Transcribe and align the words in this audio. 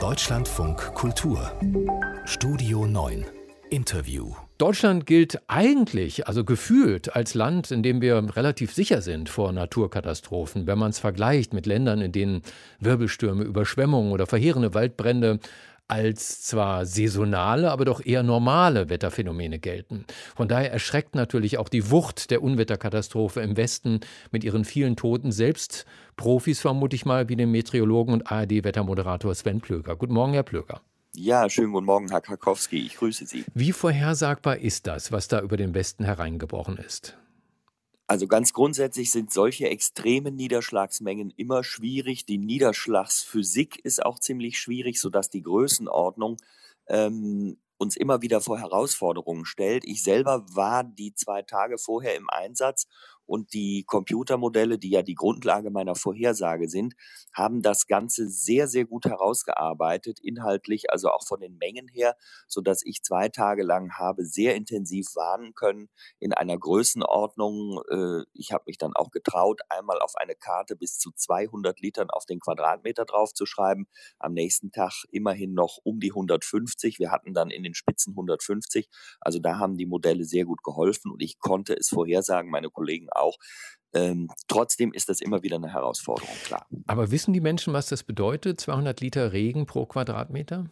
Deutschlandfunk 0.00 0.94
Kultur. 0.94 1.52
Studio 2.24 2.84
9 2.84 3.24
Interview. 3.70 4.34
Deutschland 4.58 5.06
gilt 5.06 5.40
eigentlich, 5.48 6.26
also 6.26 6.44
gefühlt, 6.44 7.14
als 7.14 7.34
Land, 7.34 7.70
in 7.70 7.82
dem 7.82 8.00
wir 8.00 8.16
relativ 8.36 8.72
sicher 8.72 9.02
sind 9.02 9.28
vor 9.28 9.52
Naturkatastrophen, 9.52 10.66
wenn 10.66 10.78
man 10.78 10.90
es 10.90 10.98
vergleicht 10.98 11.54
mit 11.54 11.66
Ländern, 11.66 12.00
in 12.00 12.12
denen 12.12 12.42
Wirbelstürme, 12.80 13.44
Überschwemmungen 13.44 14.12
oder 14.12 14.26
verheerende 14.26 14.74
Waldbrände 14.74 15.38
als 15.88 16.42
zwar 16.42 16.86
saisonale, 16.86 17.70
aber 17.70 17.84
doch 17.84 18.04
eher 18.04 18.22
normale 18.22 18.88
Wetterphänomene 18.88 19.58
gelten. 19.58 20.04
Von 20.34 20.48
daher 20.48 20.72
erschreckt 20.72 21.14
natürlich 21.14 21.58
auch 21.58 21.68
die 21.68 21.90
Wucht 21.90 22.30
der 22.30 22.42
Unwetterkatastrophe 22.42 23.40
im 23.40 23.56
Westen 23.56 24.00
mit 24.30 24.44
ihren 24.44 24.64
vielen 24.64 24.96
Toten 24.96 25.32
selbst 25.32 25.86
Profis 26.16 26.60
vermute 26.60 26.94
ich 26.96 27.04
mal 27.04 27.28
wie 27.28 27.36
den 27.36 27.50
Meteorologen 27.50 28.14
und 28.14 28.30
ARD-Wettermoderator 28.30 29.34
Sven 29.34 29.60
Plöger. 29.60 29.96
Guten 29.96 30.14
Morgen, 30.14 30.32
Herr 30.32 30.42
Plöger. 30.42 30.80
Ja, 31.16 31.48
schönen 31.48 31.72
guten 31.72 31.86
Morgen, 31.86 32.08
Herr 32.10 32.20
Karkowski. 32.20 32.78
Ich 32.78 32.96
grüße 32.96 33.26
Sie. 33.26 33.44
Wie 33.54 33.72
vorhersagbar 33.72 34.58
ist 34.58 34.86
das, 34.86 35.12
was 35.12 35.28
da 35.28 35.40
über 35.40 35.56
den 35.56 35.74
Westen 35.74 36.04
hereingebrochen 36.04 36.76
ist? 36.76 37.16
Also 38.14 38.28
ganz 38.28 38.52
grundsätzlich 38.52 39.10
sind 39.10 39.32
solche 39.32 39.68
extremen 39.68 40.36
Niederschlagsmengen 40.36 41.32
immer 41.36 41.64
schwierig. 41.64 42.24
Die 42.26 42.38
Niederschlagsphysik 42.38 43.84
ist 43.84 44.06
auch 44.06 44.20
ziemlich 44.20 44.60
schwierig, 44.60 45.00
sodass 45.00 45.30
die 45.30 45.42
Größenordnung 45.42 46.36
ähm, 46.86 47.56
uns 47.76 47.96
immer 47.96 48.22
wieder 48.22 48.40
vor 48.40 48.60
Herausforderungen 48.60 49.44
stellt. 49.44 49.84
Ich 49.84 50.04
selber 50.04 50.46
war 50.54 50.84
die 50.84 51.12
zwei 51.16 51.42
Tage 51.42 51.76
vorher 51.76 52.14
im 52.14 52.30
Einsatz 52.30 52.86
und 53.26 53.52
die 53.52 53.84
Computermodelle, 53.86 54.78
die 54.78 54.90
ja 54.90 55.02
die 55.02 55.14
Grundlage 55.14 55.70
meiner 55.70 55.94
Vorhersage 55.94 56.68
sind, 56.68 56.94
haben 57.32 57.62
das 57.62 57.86
Ganze 57.86 58.28
sehr, 58.28 58.68
sehr 58.68 58.84
gut 58.84 59.06
herausgearbeitet, 59.06 60.20
inhaltlich, 60.20 60.90
also 60.90 61.10
auch 61.10 61.26
von 61.26 61.40
den 61.40 61.56
Mengen 61.56 61.88
her, 61.88 62.16
so 62.46 62.60
dass 62.60 62.82
ich 62.84 63.02
zwei 63.02 63.28
Tage 63.28 63.62
lang 63.62 63.92
habe 63.98 64.24
sehr 64.24 64.54
intensiv 64.54 65.06
warnen 65.14 65.54
können 65.54 65.88
in 66.18 66.32
einer 66.32 66.58
Größenordnung. 66.58 67.80
Äh, 67.90 68.24
ich 68.32 68.52
habe 68.52 68.64
mich 68.66 68.78
dann 68.78 68.92
auch 68.94 69.10
getraut, 69.10 69.60
einmal 69.68 70.00
auf 70.00 70.14
eine 70.16 70.34
Karte 70.34 70.76
bis 70.76 70.98
zu 70.98 71.10
200 71.12 71.80
Litern 71.80 72.10
auf 72.10 72.26
den 72.26 72.40
Quadratmeter 72.40 73.04
draufzuschreiben. 73.04 73.86
Am 74.18 74.32
nächsten 74.32 74.70
Tag 74.70 75.04
immerhin 75.10 75.54
noch 75.54 75.78
um 75.82 76.00
die 76.00 76.10
150. 76.10 76.98
Wir 76.98 77.10
hatten 77.10 77.34
dann 77.34 77.50
in 77.50 77.62
den 77.62 77.74
Spitzen 77.74 78.12
150. 78.12 78.88
Also 79.20 79.38
da 79.38 79.58
haben 79.58 79.76
die 79.76 79.86
Modelle 79.86 80.24
sehr 80.24 80.44
gut 80.44 80.62
geholfen 80.62 81.10
und 81.10 81.22
ich 81.22 81.38
konnte 81.38 81.74
es 81.74 81.88
vorhersagen, 81.88 82.50
meine 82.50 82.70
Kollegen 82.70 83.08
auch. 83.16 83.36
Ähm, 83.94 84.28
trotzdem 84.48 84.92
ist 84.92 85.08
das 85.08 85.20
immer 85.20 85.42
wieder 85.42 85.56
eine 85.56 85.72
Herausforderung, 85.72 86.34
klar. 86.44 86.66
Aber 86.86 87.10
wissen 87.10 87.32
die 87.32 87.40
Menschen, 87.40 87.72
was 87.72 87.86
das 87.86 88.02
bedeutet? 88.02 88.60
200 88.60 89.00
Liter 89.00 89.32
Regen 89.32 89.66
pro 89.66 89.86
Quadratmeter? 89.86 90.68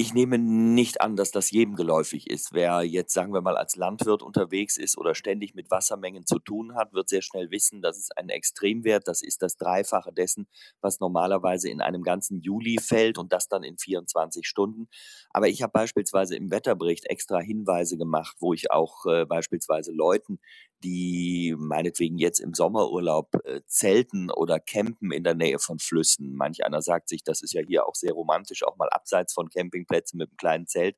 Ich 0.00 0.14
nehme 0.14 0.38
nicht 0.38 1.02
an, 1.02 1.14
dass 1.14 1.30
das 1.30 1.50
jedem 1.50 1.76
geläufig 1.76 2.30
ist. 2.30 2.54
Wer 2.54 2.84
jetzt, 2.84 3.12
sagen 3.12 3.34
wir 3.34 3.42
mal, 3.42 3.58
als 3.58 3.76
Landwirt 3.76 4.22
unterwegs 4.22 4.78
ist 4.78 4.96
oder 4.96 5.14
ständig 5.14 5.54
mit 5.54 5.70
Wassermengen 5.70 6.24
zu 6.24 6.38
tun 6.38 6.74
hat, 6.74 6.94
wird 6.94 7.10
sehr 7.10 7.20
schnell 7.20 7.50
wissen, 7.50 7.82
dass 7.82 7.98
es 7.98 8.10
ein 8.12 8.30
Extremwert, 8.30 9.06
das 9.06 9.20
ist 9.20 9.42
das 9.42 9.58
Dreifache 9.58 10.10
dessen, 10.10 10.48
was 10.80 11.00
normalerweise 11.00 11.68
in 11.68 11.82
einem 11.82 12.02
ganzen 12.02 12.40
Juli 12.40 12.78
fällt 12.78 13.18
und 13.18 13.34
das 13.34 13.48
dann 13.48 13.62
in 13.62 13.76
24 13.76 14.46
Stunden. 14.46 14.88
Aber 15.34 15.48
ich 15.48 15.60
habe 15.60 15.72
beispielsweise 15.72 16.34
im 16.34 16.50
Wetterbericht 16.50 17.04
extra 17.04 17.38
Hinweise 17.38 17.98
gemacht, 17.98 18.38
wo 18.40 18.54
ich 18.54 18.70
auch 18.70 19.04
äh, 19.04 19.26
beispielsweise 19.26 19.92
Leuten, 19.92 20.40
die 20.82 21.54
meinetwegen 21.58 22.18
jetzt 22.18 22.40
im 22.40 22.54
Sommerurlaub 22.54 23.34
äh, 23.44 23.60
zelten 23.66 24.30
oder 24.30 24.60
campen 24.60 25.12
in 25.12 25.24
der 25.24 25.34
Nähe 25.34 25.58
von 25.58 25.78
Flüssen. 25.78 26.34
Manch 26.34 26.64
einer 26.64 26.82
sagt 26.82 27.08
sich, 27.08 27.22
das 27.24 27.42
ist 27.42 27.52
ja 27.52 27.62
hier 27.66 27.86
auch 27.86 27.94
sehr 27.94 28.12
romantisch, 28.12 28.64
auch 28.64 28.76
mal 28.76 28.88
abseits 28.88 29.32
von 29.32 29.48
Campingplätzen 29.48 30.18
mit 30.18 30.30
einem 30.30 30.36
kleinen 30.36 30.66
Zelt. 30.66 30.96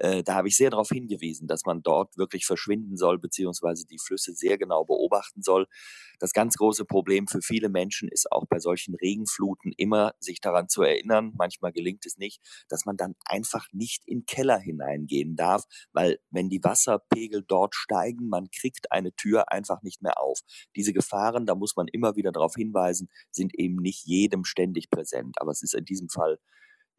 Äh, 0.00 0.22
da 0.22 0.34
habe 0.34 0.48
ich 0.48 0.56
sehr 0.56 0.70
darauf 0.70 0.88
hingewiesen, 0.88 1.46
dass 1.46 1.66
man 1.66 1.82
dort 1.82 2.16
wirklich 2.16 2.46
verschwinden 2.46 2.96
soll, 2.96 3.18
beziehungsweise 3.18 3.86
die 3.86 3.98
Flüsse 3.98 4.32
sehr 4.34 4.56
genau 4.56 4.84
beobachten 4.84 5.42
soll. 5.42 5.66
Das 6.18 6.32
ganz 6.32 6.56
große 6.56 6.86
Problem 6.86 7.28
für 7.28 7.42
viele 7.42 7.68
Menschen 7.68 8.08
ist 8.08 8.32
auch 8.32 8.46
bei 8.48 8.58
solchen 8.58 8.94
Regenfluten 8.94 9.72
immer, 9.76 10.14
sich 10.18 10.40
daran 10.40 10.68
zu 10.68 10.82
erinnern, 10.82 11.32
manchmal 11.36 11.72
gelingt 11.72 12.06
es 12.06 12.16
nicht, 12.16 12.40
dass 12.68 12.86
man 12.86 12.96
dann 12.96 13.14
einfach 13.26 13.66
nicht 13.72 14.02
in 14.06 14.24
Keller 14.24 14.58
hineingehen 14.58 15.36
darf, 15.36 15.64
weil 15.92 16.18
wenn 16.30 16.48
die 16.48 16.64
Wasserpegel 16.64 17.44
dort 17.46 17.74
steigen, 17.74 18.28
man 18.28 18.48
kriegt 18.50 18.92
eine 18.92 19.12
Tür 19.14 19.52
einfach 19.52 19.82
nicht 19.82 20.00
mehr 20.02 20.18
auf. 20.20 20.40
Diese 20.76 20.94
Gefahren, 20.94 21.44
da 21.44 21.54
muss 21.54 21.76
man 21.76 21.88
immer 21.88 22.16
wieder 22.16 22.32
darauf 22.32 22.54
hinweisen, 22.54 23.08
sind 23.30 23.54
eben 23.54 23.76
nicht 23.76 24.06
jedem 24.06 24.44
ständig 24.44 24.88
präsent. 24.90 25.36
Aber 25.40 25.50
es 25.50 25.62
ist 25.62 25.74
in 25.74 25.84
diesem 25.84 26.08
Fall 26.08 26.38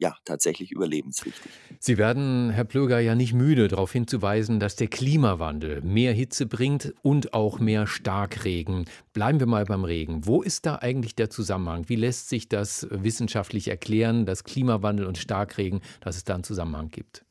ja, 0.02 0.16
tatsächlich 0.24 0.72
überlebenswichtig. 0.72 1.50
Sie 1.78 1.96
werden, 1.96 2.50
Herr 2.50 2.64
Plöger, 2.64 2.98
ja 2.98 3.14
nicht 3.14 3.34
müde 3.34 3.68
darauf 3.68 3.92
hinzuweisen, 3.92 4.58
dass 4.58 4.74
der 4.74 4.88
Klimawandel 4.88 5.80
mehr 5.82 6.12
Hitze 6.12 6.46
bringt 6.46 6.92
und 7.02 7.34
auch 7.34 7.60
mehr 7.60 7.86
Starkregen. 7.86 8.86
Bleiben 9.12 9.38
wir 9.38 9.46
mal 9.46 9.64
beim 9.64 9.84
Regen. 9.84 10.26
Wo 10.26 10.42
ist 10.42 10.66
da 10.66 10.76
eigentlich 10.76 11.14
der 11.14 11.30
Zusammenhang? 11.30 11.88
Wie 11.88 11.94
lässt 11.94 12.28
sich 12.28 12.48
das 12.48 12.88
wissenschaftlich 12.90 13.68
erklären, 13.68 14.26
dass 14.26 14.42
Klimawandel 14.42 15.06
und 15.06 15.18
Starkregen, 15.18 15.80
dass 16.00 16.16
es 16.16 16.24
da 16.24 16.34
einen 16.34 16.44
Zusammenhang 16.44 16.88
gibt? 16.88 17.24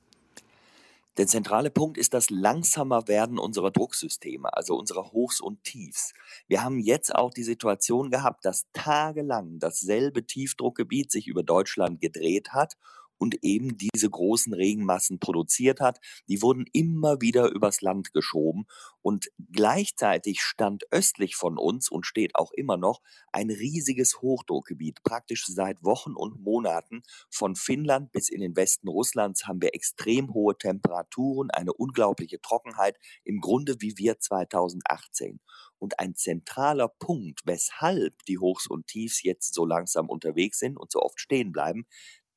Der 1.17 1.27
zentrale 1.27 1.69
Punkt 1.69 1.97
ist 1.97 2.13
das 2.13 2.29
langsamer 2.29 3.07
Werden 3.07 3.37
unserer 3.37 3.71
Drucksysteme, 3.71 4.55
also 4.55 4.77
unserer 4.77 5.11
Hochs 5.11 5.41
und 5.41 5.63
Tiefs. 5.63 6.13
Wir 6.47 6.63
haben 6.63 6.79
jetzt 6.79 7.13
auch 7.13 7.31
die 7.31 7.43
Situation 7.43 8.11
gehabt, 8.11 8.45
dass 8.45 8.67
tagelang 8.71 9.59
dasselbe 9.59 10.25
Tiefdruckgebiet 10.25 11.11
sich 11.11 11.27
über 11.27 11.43
Deutschland 11.43 11.99
gedreht 11.99 12.53
hat 12.53 12.77
und 13.21 13.43
eben 13.43 13.77
diese 13.77 14.09
großen 14.09 14.51
Regenmassen 14.51 15.19
produziert 15.19 15.79
hat. 15.79 15.99
Die 16.27 16.41
wurden 16.41 16.65
immer 16.73 17.21
wieder 17.21 17.51
übers 17.51 17.81
Land 17.81 18.13
geschoben 18.13 18.65
und 19.03 19.29
gleichzeitig 19.51 20.41
stand 20.41 20.85
östlich 20.89 21.35
von 21.35 21.59
uns 21.59 21.91
und 21.91 22.07
steht 22.07 22.33
auch 22.33 22.51
immer 22.51 22.77
noch 22.77 22.99
ein 23.31 23.51
riesiges 23.51 24.21
Hochdruckgebiet. 24.23 25.03
Praktisch 25.03 25.45
seit 25.45 25.83
Wochen 25.83 26.13
und 26.15 26.41
Monaten 26.41 27.03
von 27.29 27.55
Finnland 27.55 28.11
bis 28.11 28.27
in 28.27 28.41
den 28.41 28.55
Westen 28.55 28.87
Russlands 28.87 29.45
haben 29.45 29.61
wir 29.61 29.75
extrem 29.75 30.33
hohe 30.33 30.57
Temperaturen, 30.57 31.51
eine 31.51 31.73
unglaubliche 31.73 32.41
Trockenheit, 32.41 32.97
im 33.23 33.39
Grunde 33.39 33.75
wie 33.81 33.97
wir 33.97 34.17
2018. 34.17 35.39
Und 35.77 35.99
ein 35.99 36.15
zentraler 36.15 36.89
Punkt, 36.89 37.41
weshalb 37.45 38.23
die 38.25 38.37
Hochs 38.37 38.67
und 38.67 38.85
Tiefs 38.87 39.23
jetzt 39.23 39.55
so 39.55 39.65
langsam 39.65 40.09
unterwegs 40.09 40.59
sind 40.59 40.77
und 40.77 40.91
so 40.91 41.01
oft 41.01 41.19
stehen 41.19 41.51
bleiben, 41.51 41.87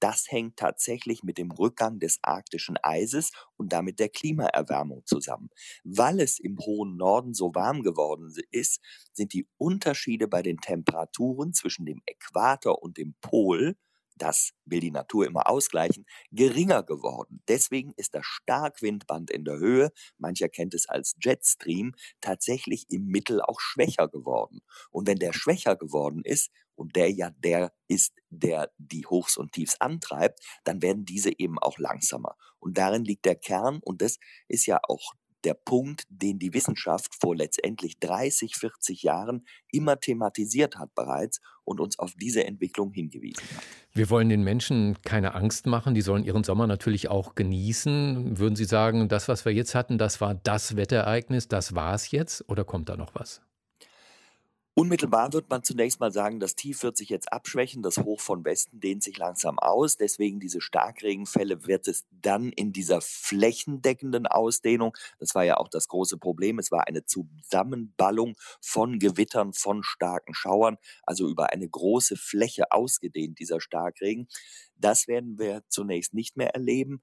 das 0.01 0.31
hängt 0.31 0.57
tatsächlich 0.57 1.23
mit 1.23 1.39
dem 1.39 1.51
Rückgang 1.51 1.99
des 1.99 2.19
arktischen 2.23 2.77
Eises 2.83 3.33
und 3.57 3.73
damit 3.73 3.99
der 3.99 4.09
Klimaerwärmung 4.09 5.03
zusammen. 5.07 5.51
Weil 5.85 6.21
es 6.21 6.39
im 6.39 6.59
hohen 6.59 6.97
Norden 6.97 7.35
so 7.35 7.55
warm 7.55 7.83
geworden 7.83 8.33
ist, 8.51 8.81
sind 9.13 9.33
die 9.33 9.49
Unterschiede 9.57 10.29
bei 10.29 10.43
den 10.43 10.59
Temperaturen 10.59 11.53
zwischen 11.53 11.87
dem 11.87 12.03
Äquator 12.07 12.83
und 12.83 12.99
dem 12.99 13.15
Pol 13.21 13.77
das 14.17 14.53
will 14.65 14.81
die 14.81 14.91
Natur 14.91 15.27
immer 15.27 15.49
ausgleichen, 15.49 16.07
geringer 16.31 16.83
geworden. 16.83 17.43
Deswegen 17.49 17.93
ist 17.97 18.15
das 18.15 18.25
Starkwindband 18.25 19.31
in 19.31 19.45
der 19.45 19.59
Höhe, 19.59 19.91
mancher 20.19 20.49
kennt 20.49 20.75
es 20.75 20.89
als 20.89 21.17
Jetstream, 21.21 21.93
tatsächlich 22.21 22.87
im 22.91 23.07
Mittel 23.07 23.41
auch 23.41 23.61
schwächer 23.61 24.09
geworden. 24.09 24.61
Und 24.91 25.09
wenn 25.09 25.19
der 25.19 25.33
schwächer 25.33 25.77
geworden 25.77 26.23
ist, 26.25 26.51
und 26.75 26.97
der 26.97 27.11
ja 27.11 27.31
der 27.31 27.73
ist, 27.89 28.13
der 28.31 28.71
die 28.79 29.07
Hochs 29.07 29.37
und 29.37 29.53
Tiefs 29.53 29.81
antreibt, 29.81 30.41
dann 30.65 30.83
werden 30.83 31.05
diese 31.05 31.31
eben 31.39 31.59
auch 31.59 31.79
langsamer. 31.79 32.37
Und 32.59 32.79
darin 32.79 33.05
liegt 33.05 33.25
der 33.25 33.37
Kern 33.37 33.81
und 33.83 34.03
das 34.03 34.19
ist 34.49 34.67
ja 34.67 34.81
auch 34.89 35.15
der 35.45 35.55
Punkt, 35.55 36.05
den 36.09 36.39
die 36.39 36.55
Wissenschaft 36.55 37.15
vor 37.21 37.37
letztendlich 37.37 37.99
30, 38.01 38.57
40 38.57 39.03
Jahren 39.03 39.45
immer 39.71 40.01
thematisiert 40.01 40.77
hat 40.77 40.95
bereits 40.95 41.41
und 41.65 41.81
uns 41.81 41.99
auf 41.99 42.15
diese 42.15 42.45
Entwicklung 42.45 42.93
hingewiesen 42.93 43.43
hat. 43.55 43.63
Wir 43.93 44.11
wollen 44.11 44.29
den 44.29 44.43
Menschen 44.43 45.01
keine 45.03 45.35
Angst 45.35 45.67
machen, 45.67 45.95
die 45.95 46.01
sollen 46.01 46.25
ihren 46.25 46.45
Sommer 46.45 46.67
natürlich 46.67 47.09
auch 47.09 47.35
genießen. 47.35 48.39
Würden 48.39 48.57
Sie 48.57 48.65
sagen, 48.65 49.09
das, 49.09 49.29
was 49.29 49.45
wir 49.45 49.53
jetzt 49.53 49.75
hatten, 49.75 49.99
das 49.99 50.21
war 50.21 50.35
das 50.35 50.77
Wetterereignis, 50.77 51.49
das 51.49 51.75
war 51.75 51.95
es 51.95 52.11
jetzt 52.11 52.49
oder 52.49 52.65
kommt 52.65 52.89
da 52.89 52.97
noch 52.97 53.15
was? 53.15 53.41
Unmittelbar 54.77 55.33
wird 55.33 55.51
man 55.51 55.63
zunächst 55.63 56.01
mal 56.01 56.11
sagen, 56.11 56.41
das 56.41 56.57
Tief 56.57 56.83
wird 56.83 56.97
sich 56.97 57.09
jetzt 57.09 57.33
abschwächen, 57.33 57.81
das 57.81 57.99
Hoch 57.99 58.21
von 58.21 58.45
Westen 58.45 58.81
dehnt 58.81 59.05
sich 59.05 59.17
langsam 59.17 59.61
aus, 59.61 59.97
deswegen 59.97 60.41
diese 60.41 60.61
Starkregenfälle 60.61 61.65
wird 61.69 61.87
es 61.87 62.07
dann 62.11 62.51
in 62.51 62.73
dieser 62.73 63.01
flächendeckenden 63.01 64.27
Ausdehnung, 64.27 64.97
das 65.21 65.37
war 65.37 65.45
ja 65.45 65.59
auch 65.59 65.69
das 65.69 65.87
große 65.87 66.19
Problem, 66.19 66.59
es 66.59 66.73
war 66.73 66.89
eine 66.89 67.05
Zusammenballung 67.07 68.35
von 68.61 68.99
Gewittern, 68.99 69.53
von 69.53 69.85
starken 69.85 70.35
Schauern, 70.35 70.77
also 71.05 71.29
über 71.29 71.51
eine 71.53 71.69
große 71.69 72.17
Fläche 72.17 72.73
ausgedehnt 72.73 73.39
dieser 73.39 73.61
Starkregen. 73.61 74.27
Das 74.75 75.07
werden 75.07 75.39
wir 75.39 75.63
zunächst 75.69 76.15
nicht 76.15 76.37
mehr 76.37 76.53
erleben. 76.53 77.01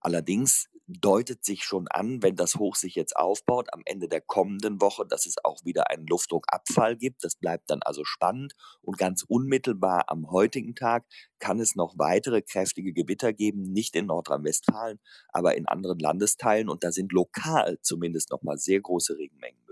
Allerdings 0.00 0.68
deutet 0.86 1.44
sich 1.44 1.64
schon 1.64 1.88
an, 1.88 2.22
wenn 2.22 2.36
das 2.36 2.56
Hoch 2.56 2.76
sich 2.76 2.94
jetzt 2.94 3.16
aufbaut, 3.16 3.68
am 3.72 3.82
Ende 3.84 4.08
der 4.08 4.20
kommenden 4.20 4.80
Woche, 4.80 5.04
dass 5.06 5.26
es 5.26 5.36
auch 5.44 5.64
wieder 5.64 5.90
einen 5.90 6.06
Luftdruckabfall 6.06 6.96
gibt. 6.96 7.24
Das 7.24 7.36
bleibt 7.36 7.70
dann 7.70 7.82
also 7.82 8.04
spannend. 8.04 8.54
Und 8.82 8.98
ganz 8.98 9.24
unmittelbar 9.26 10.04
am 10.08 10.30
heutigen 10.30 10.74
Tag 10.74 11.04
kann 11.38 11.60
es 11.60 11.74
noch 11.74 11.94
weitere 11.98 12.42
kräftige 12.42 12.92
Gewitter 12.92 13.32
geben, 13.32 13.62
nicht 13.62 13.96
in 13.96 14.06
Nordrhein-Westfalen, 14.06 15.00
aber 15.28 15.56
in 15.56 15.66
anderen 15.66 15.98
Landesteilen. 15.98 16.68
Und 16.68 16.84
da 16.84 16.92
sind 16.92 17.12
lokal 17.12 17.78
zumindest 17.82 18.30
nochmal 18.30 18.58
sehr 18.58 18.80
große 18.80 19.16
Regenmengen. 19.18 19.65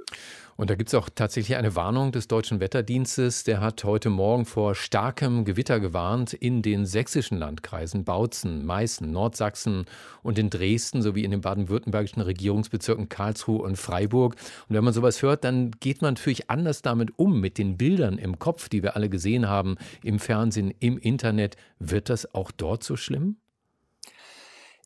Und 0.56 0.70
da 0.70 0.76
gibt 0.76 0.88
es 0.88 0.94
auch 0.94 1.08
tatsächlich 1.12 1.56
eine 1.56 1.74
Warnung 1.74 2.12
des 2.12 2.28
Deutschen 2.28 2.60
Wetterdienstes. 2.60 3.42
Der 3.42 3.60
hat 3.60 3.82
heute 3.82 4.08
Morgen 4.08 4.44
vor 4.44 4.74
starkem 4.74 5.44
Gewitter 5.44 5.80
gewarnt 5.80 6.32
in 6.32 6.62
den 6.62 6.86
sächsischen 6.86 7.38
Landkreisen 7.38 8.04
Bautzen, 8.04 8.64
Meißen, 8.64 9.10
Nordsachsen 9.10 9.86
und 10.22 10.38
in 10.38 10.50
Dresden 10.50 11.02
sowie 11.02 11.24
in 11.24 11.32
den 11.32 11.40
baden-württembergischen 11.40 12.22
Regierungsbezirken 12.22 13.08
Karlsruhe 13.08 13.62
und 13.62 13.76
Freiburg. 13.76 14.36
Und 14.68 14.76
wenn 14.76 14.84
man 14.84 14.94
sowas 14.94 15.22
hört, 15.22 15.42
dann 15.42 15.72
geht 15.80 16.02
man 16.02 16.14
natürlich 16.14 16.50
anders 16.50 16.82
damit 16.82 17.18
um, 17.18 17.40
mit 17.40 17.58
den 17.58 17.76
Bildern 17.76 18.18
im 18.18 18.38
Kopf, 18.38 18.68
die 18.68 18.82
wir 18.82 18.94
alle 18.94 19.08
gesehen 19.08 19.48
haben, 19.48 19.76
im 20.04 20.20
Fernsehen, 20.20 20.72
im 20.78 20.98
Internet. 20.98 21.56
Wird 21.80 22.08
das 22.10 22.32
auch 22.32 22.52
dort 22.52 22.84
so 22.84 22.96
schlimm? 22.96 23.38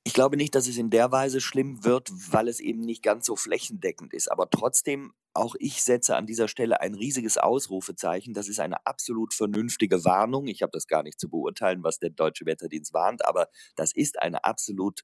Ich 0.09 0.15
glaube 0.15 0.39
nicht, 0.39 0.55
dass 0.55 0.67
es 0.67 0.79
in 0.79 0.89
der 0.89 1.13
Weise 1.13 1.39
schlimm 1.39 1.85
wird, 1.85 2.09
weil 2.33 2.49
es 2.49 2.61
eben 2.61 2.81
nicht 2.81 3.03
ganz 3.03 3.27
so 3.27 3.37
flächendeckend 3.37 4.15
ist. 4.15 4.33
Aber 4.33 4.49
trotzdem, 4.49 5.13
auch 5.35 5.55
ich 5.59 5.83
setze 5.85 6.17
an 6.17 6.25
dieser 6.25 6.49
Stelle 6.49 6.81
ein 6.81 6.95
riesiges 6.95 7.37
Ausrufezeichen. 7.37 8.33
Das 8.33 8.49
ist 8.49 8.59
eine 8.59 8.87
absolut 8.87 9.35
vernünftige 9.35 10.07
Warnung. 10.07 10.47
Ich 10.47 10.63
habe 10.63 10.73
das 10.73 10.87
gar 10.87 11.03
nicht 11.03 11.21
zu 11.21 11.29
beurteilen, 11.29 11.83
was 11.83 11.99
der 11.99 12.09
Deutsche 12.09 12.47
Wetterdienst 12.47 12.95
warnt, 12.95 13.23
aber 13.29 13.49
das 13.77 13.95
ist 13.95 14.23
eine 14.23 14.47
absolut 14.47 15.03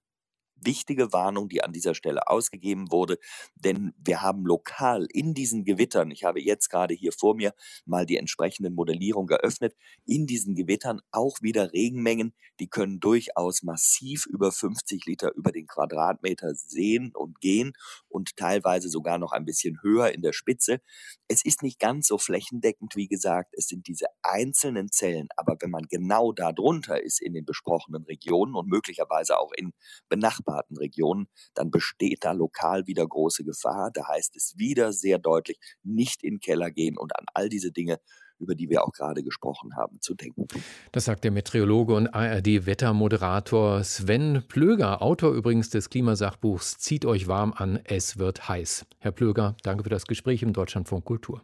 wichtige 0.57 1.13
Warnung, 1.13 1.49
die 1.49 1.63
an 1.63 1.73
dieser 1.73 1.95
Stelle 1.95 2.29
ausgegeben 2.29 2.91
wurde, 2.91 3.19
denn 3.55 3.93
wir 3.99 4.23
haben 4.23 4.47
lokal 4.47 5.07
in 5.13 5.35
diesen 5.35 5.65
Gewittern, 5.65 6.11
ich 6.11 6.25
habe 6.25 6.41
jetzt 6.41 6.69
gerade 6.69 6.95
hier 6.95 7.13
vor 7.13 7.35
mir 7.35 7.53
mal 7.85 8.07
die 8.07 8.17
entsprechende 8.17 8.71
Modellierung 8.71 9.27
geöffnet, 9.27 9.75
in 10.07 10.27
diesen 10.27 10.55
Gewittern 10.55 11.01
auch 11.11 11.41
wieder 11.43 11.73
Regenmengen, 11.73 12.35
die 12.61 12.69
können 12.69 13.01
durchaus 13.01 13.63
massiv 13.63 14.27
über 14.27 14.53
50 14.53 15.05
Liter 15.07 15.35
über 15.35 15.53
den 15.53 15.67
Quadratmeter 15.67 16.55
sehen 16.55 17.13
und 17.15 17.41
gehen 17.41 17.73
und 18.09 18.37
teilweise 18.37 18.89
sogar 18.89 19.19
noch 19.19 19.33
ein 19.33 19.45
bisschen 19.45 19.81
höher 19.83 20.13
in 20.13 20.23
der 20.23 20.33
Spitze. 20.33 20.81
Es 21.29 21.45
ist 21.45 21.63
nicht 21.63 21.79
ganz 21.79 22.09
so 22.09 22.19
flächendeckend, 22.19 22.97
wie 22.97 23.09
gesagt, 23.09 23.55
es 23.57 23.67
sind 23.67 23.87
diese 23.89 24.07
einzelnen 24.23 24.91
Zellen, 24.91 25.29
aber 25.37 25.57
wenn 25.61 25.71
man 25.71 25.85
genau 25.89 26.33
da 26.33 26.53
drunter 26.53 27.03
ist 27.03 27.21
in 27.21 27.35
den 27.35 27.45
besprochenen 27.45 28.05
Regionen 28.05 28.55
und 28.55 28.69
möglicherweise 28.69 29.39
auch 29.39 29.53
in 29.57 29.73
benachbarten 30.09 30.44
benachbarten 30.45 30.77
Regionen, 30.77 31.29
dann 31.55 31.71
besteht 31.71 32.25
da 32.25 32.33
lokal 32.33 32.87
wieder 32.87 33.07
große 33.07 33.45
Gefahr. 33.45 33.91
Da 33.93 34.09
heißt 34.09 34.37
es 34.37 34.55
wieder 34.57 34.93
sehr 34.93 35.19
deutlich, 35.19 35.59
nicht 35.83 36.23
in 36.23 36.35
den 36.35 36.41
Keller 36.41 36.71
gehen 36.71 36.97
und 36.99 37.17
an 37.19 37.27
all 37.35 37.49
diese 37.49 37.73
Dinge 37.73 37.99
über 38.41 38.57
die 38.57 38.69
wir 38.69 38.83
auch 38.83 38.91
gerade 38.91 39.23
gesprochen 39.23 39.77
haben, 39.77 40.01
zu 40.01 40.13
denken. 40.13 40.49
Das 40.91 41.05
sagt 41.05 41.23
der 41.23 41.31
Meteorologe 41.31 41.95
und 41.95 42.09
ARD-Wettermoderator 42.09 43.85
Sven 43.85 44.43
Plöger, 44.49 45.01
Autor 45.03 45.33
übrigens 45.33 45.71
des 45.71 45.89
Klimasachbuchs 45.89 46.77
Zieht 46.79 47.07
euch 47.07 47.29
warm 47.29 47.55
an, 47.57 47.79
es 47.85 48.19
wird 48.19 48.49
heiß. 48.49 48.87
Herr 48.99 49.13
Plöger, 49.13 49.57
danke 49.63 49.85
für 49.85 49.89
das 49.89 50.07
Gespräch 50.07 50.43
im 50.43 50.53
Deutschlandfunk 50.53 51.05
Kultur. 51.05 51.43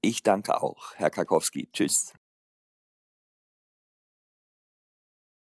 Ich 0.00 0.22
danke 0.22 0.62
auch, 0.62 0.94
Herr 0.94 1.10
Karkowski. 1.10 1.68
Tschüss. 1.72 2.14